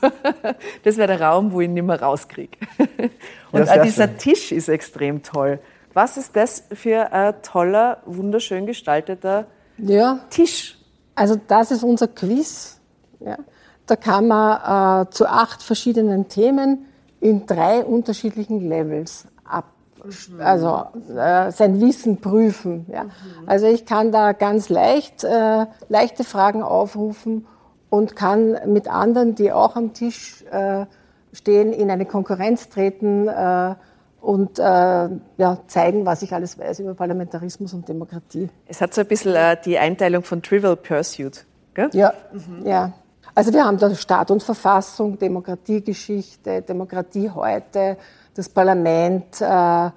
[0.84, 2.58] das wäre der Raum, wo ich ihn nicht mehr rauskriege.
[3.52, 4.18] Und ja, auch dieser schön.
[4.18, 5.60] Tisch ist extrem toll.
[5.94, 10.20] Was ist das für ein toller, wunderschön gestalteter ja.
[10.30, 10.78] Tisch?
[11.16, 12.79] Also das ist unser Quiz.
[13.20, 13.38] Ja.
[13.86, 16.86] Da kann man äh, zu acht verschiedenen Themen
[17.20, 19.66] in drei unterschiedlichen Levels ab,
[20.04, 20.42] mhm.
[20.42, 20.84] also
[21.16, 22.86] äh, sein Wissen prüfen.
[22.92, 23.06] Ja.
[23.06, 23.10] Mhm.
[23.48, 27.46] Also ich kann da ganz leicht äh, leichte Fragen aufrufen
[27.90, 30.86] und kann mit anderen, die auch am Tisch äh,
[31.34, 33.76] stehen, in eine Konkurrenz treten äh,
[34.22, 38.50] und äh, ja, zeigen, was ich alles weiß über Parlamentarismus und Demokratie.
[38.68, 41.90] Es hat so ein bisschen äh, die Einteilung von Trivial Pursuit, gell?
[41.94, 42.66] Ja, mhm.
[42.66, 42.94] ja.
[43.40, 47.96] Also wir haben da Staat und Verfassung, Demokratiegeschichte, Demokratie heute,
[48.34, 49.92] das Parlament, äh,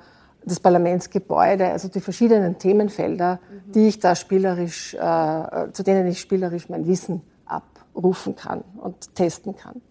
[0.44, 3.72] das Parlamentsgebäude, also die verschiedenen Themenfelder, mhm.
[3.72, 9.56] die ich da spielerisch, äh, zu denen ich spielerisch mein Wissen abrufen kann und testen
[9.56, 9.82] kann.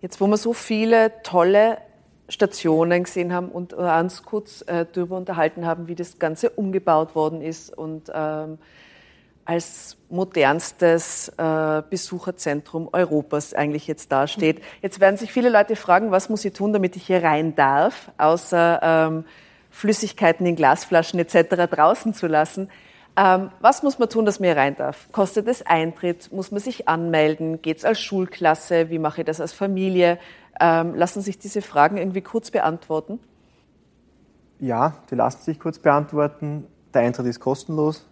[0.00, 1.78] Jetzt, wo wir so viele tolle
[2.28, 7.42] Stationen gesehen haben und uns kurz äh, darüber unterhalten haben, wie das Ganze umgebaut worden
[7.42, 8.58] ist und ähm,
[9.44, 14.62] als modernstes äh, Besucherzentrum Europas eigentlich jetzt dasteht.
[14.80, 18.10] Jetzt werden sich viele Leute fragen, was muss ich tun, damit ich hier rein darf,
[18.16, 19.24] außer ähm,
[19.70, 21.70] Flüssigkeiten in Glasflaschen etc.
[21.70, 22.70] draußen zu lassen.
[23.16, 25.08] Ähm, was muss man tun, dass man hier rein darf?
[25.12, 26.32] Kostet es Eintritt?
[26.32, 27.62] Muss man sich anmelden?
[27.62, 28.90] Geht es als Schulklasse?
[28.90, 30.18] Wie mache ich das als Familie?
[30.60, 33.20] Ähm, lassen sich diese Fragen irgendwie kurz beantworten?
[34.58, 36.66] Ja, die lassen sich kurz beantworten.
[36.92, 38.06] Der Eintritt ist kostenlos.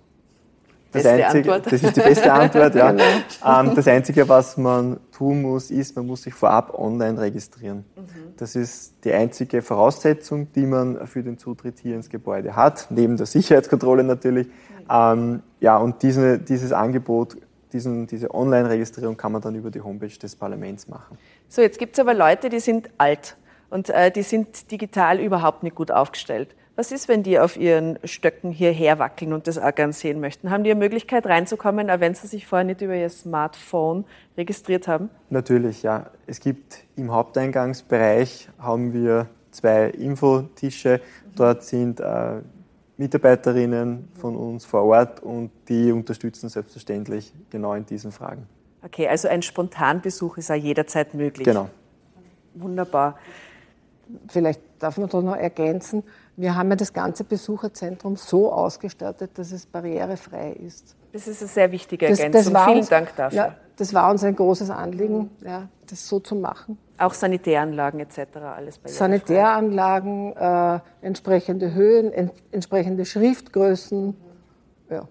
[0.92, 2.92] Das, Einzige, das ist die beste Antwort, ja.
[2.92, 3.60] Genau.
[3.60, 7.84] Ähm, das Einzige, was man tun muss, ist, man muss sich vorab online registrieren.
[7.96, 8.34] Mhm.
[8.36, 13.16] Das ist die einzige Voraussetzung, die man für den Zutritt hier ins Gebäude hat, neben
[13.16, 14.46] der Sicherheitskontrolle natürlich.
[14.46, 14.52] Mhm.
[14.90, 17.36] Ähm, ja, und diese, dieses Angebot,
[17.72, 21.16] diesen, diese Online-Registrierung kann man dann über die Homepage des Parlaments machen.
[21.48, 23.36] So, jetzt gibt es aber Leute, die sind alt
[23.70, 26.54] und äh, die sind digital überhaupt nicht gut aufgestellt.
[26.74, 30.50] Was ist, wenn die auf ihren Stöcken hierher wackeln und das auch gern sehen möchten?
[30.50, 34.06] Haben die eine Möglichkeit reinzukommen, auch wenn sie sich vorher nicht über ihr Smartphone
[34.38, 35.10] registriert haben?
[35.28, 36.06] Natürlich, ja.
[36.26, 41.02] Es gibt im Haupteingangsbereich haben wir zwei Infotische.
[41.36, 42.40] Dort sind äh,
[42.96, 48.46] Mitarbeiterinnen von uns vor Ort und die unterstützen selbstverständlich genau in diesen Fragen.
[48.82, 51.44] Okay, also ein Spontanbesuch ist auch jederzeit möglich.
[51.44, 51.68] Genau.
[52.54, 53.18] Wunderbar.
[54.28, 56.02] Vielleicht darf man da noch ergänzen,
[56.36, 60.96] wir haben ja das ganze Besucherzentrum so ausgestattet, dass es barrierefrei ist.
[61.12, 62.32] Das ist eine sehr wichtige Ergänzung.
[62.32, 63.36] Das, das Vielen uns, Dank dafür.
[63.36, 66.78] Ja, das war uns ein großes Anliegen, ja, das so zu machen.
[66.98, 68.18] Auch Sanitäranlagen etc.
[68.36, 68.88] alles barrierefrei.
[68.88, 74.16] Sanitäranlagen, äh, entsprechende Höhen, en, entsprechende Schriftgrößen.
[74.88, 75.08] Ja.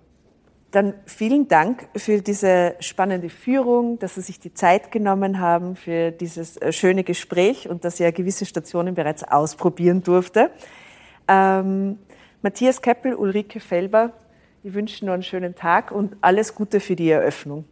[0.72, 6.12] Dann vielen Dank für diese spannende Führung, dass Sie sich die Zeit genommen haben für
[6.12, 10.50] dieses äh, schöne Gespräch und dass er gewisse Stationen bereits ausprobieren durfte.
[11.32, 11.98] Ähm,
[12.42, 14.12] Matthias Keppel, Ulrike Felber,
[14.64, 17.66] ich wünsche noch einen schönen Tag und alles Gute für die Eröffnung.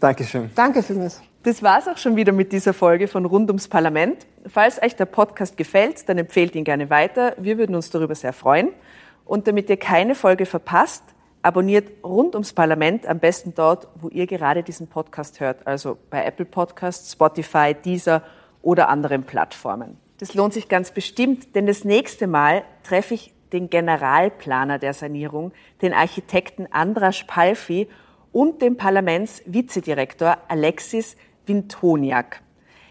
[0.00, 0.50] Dankeschön.
[0.54, 1.20] Danke vielmals.
[1.42, 4.26] Das war's auch schon wieder mit dieser Folge von Rund ums Parlament.
[4.46, 7.34] Falls euch der Podcast gefällt, dann empfehlt ihn gerne weiter.
[7.36, 8.70] Wir würden uns darüber sehr freuen.
[9.24, 11.02] Und damit ihr keine Folge verpasst,
[11.42, 16.24] abonniert Rund ums Parlament am besten dort, wo ihr gerade diesen Podcast hört, also bei
[16.24, 18.22] Apple Podcasts, Spotify, Deezer
[18.62, 19.98] oder anderen Plattformen.
[20.22, 25.50] Das lohnt sich ganz bestimmt, denn das nächste Mal treffe ich den Generalplaner der Sanierung,
[25.82, 27.88] den Architekten Andras Palfi
[28.30, 31.16] und den Parlamentsvizedirektor Alexis
[31.46, 32.40] Wintoniak.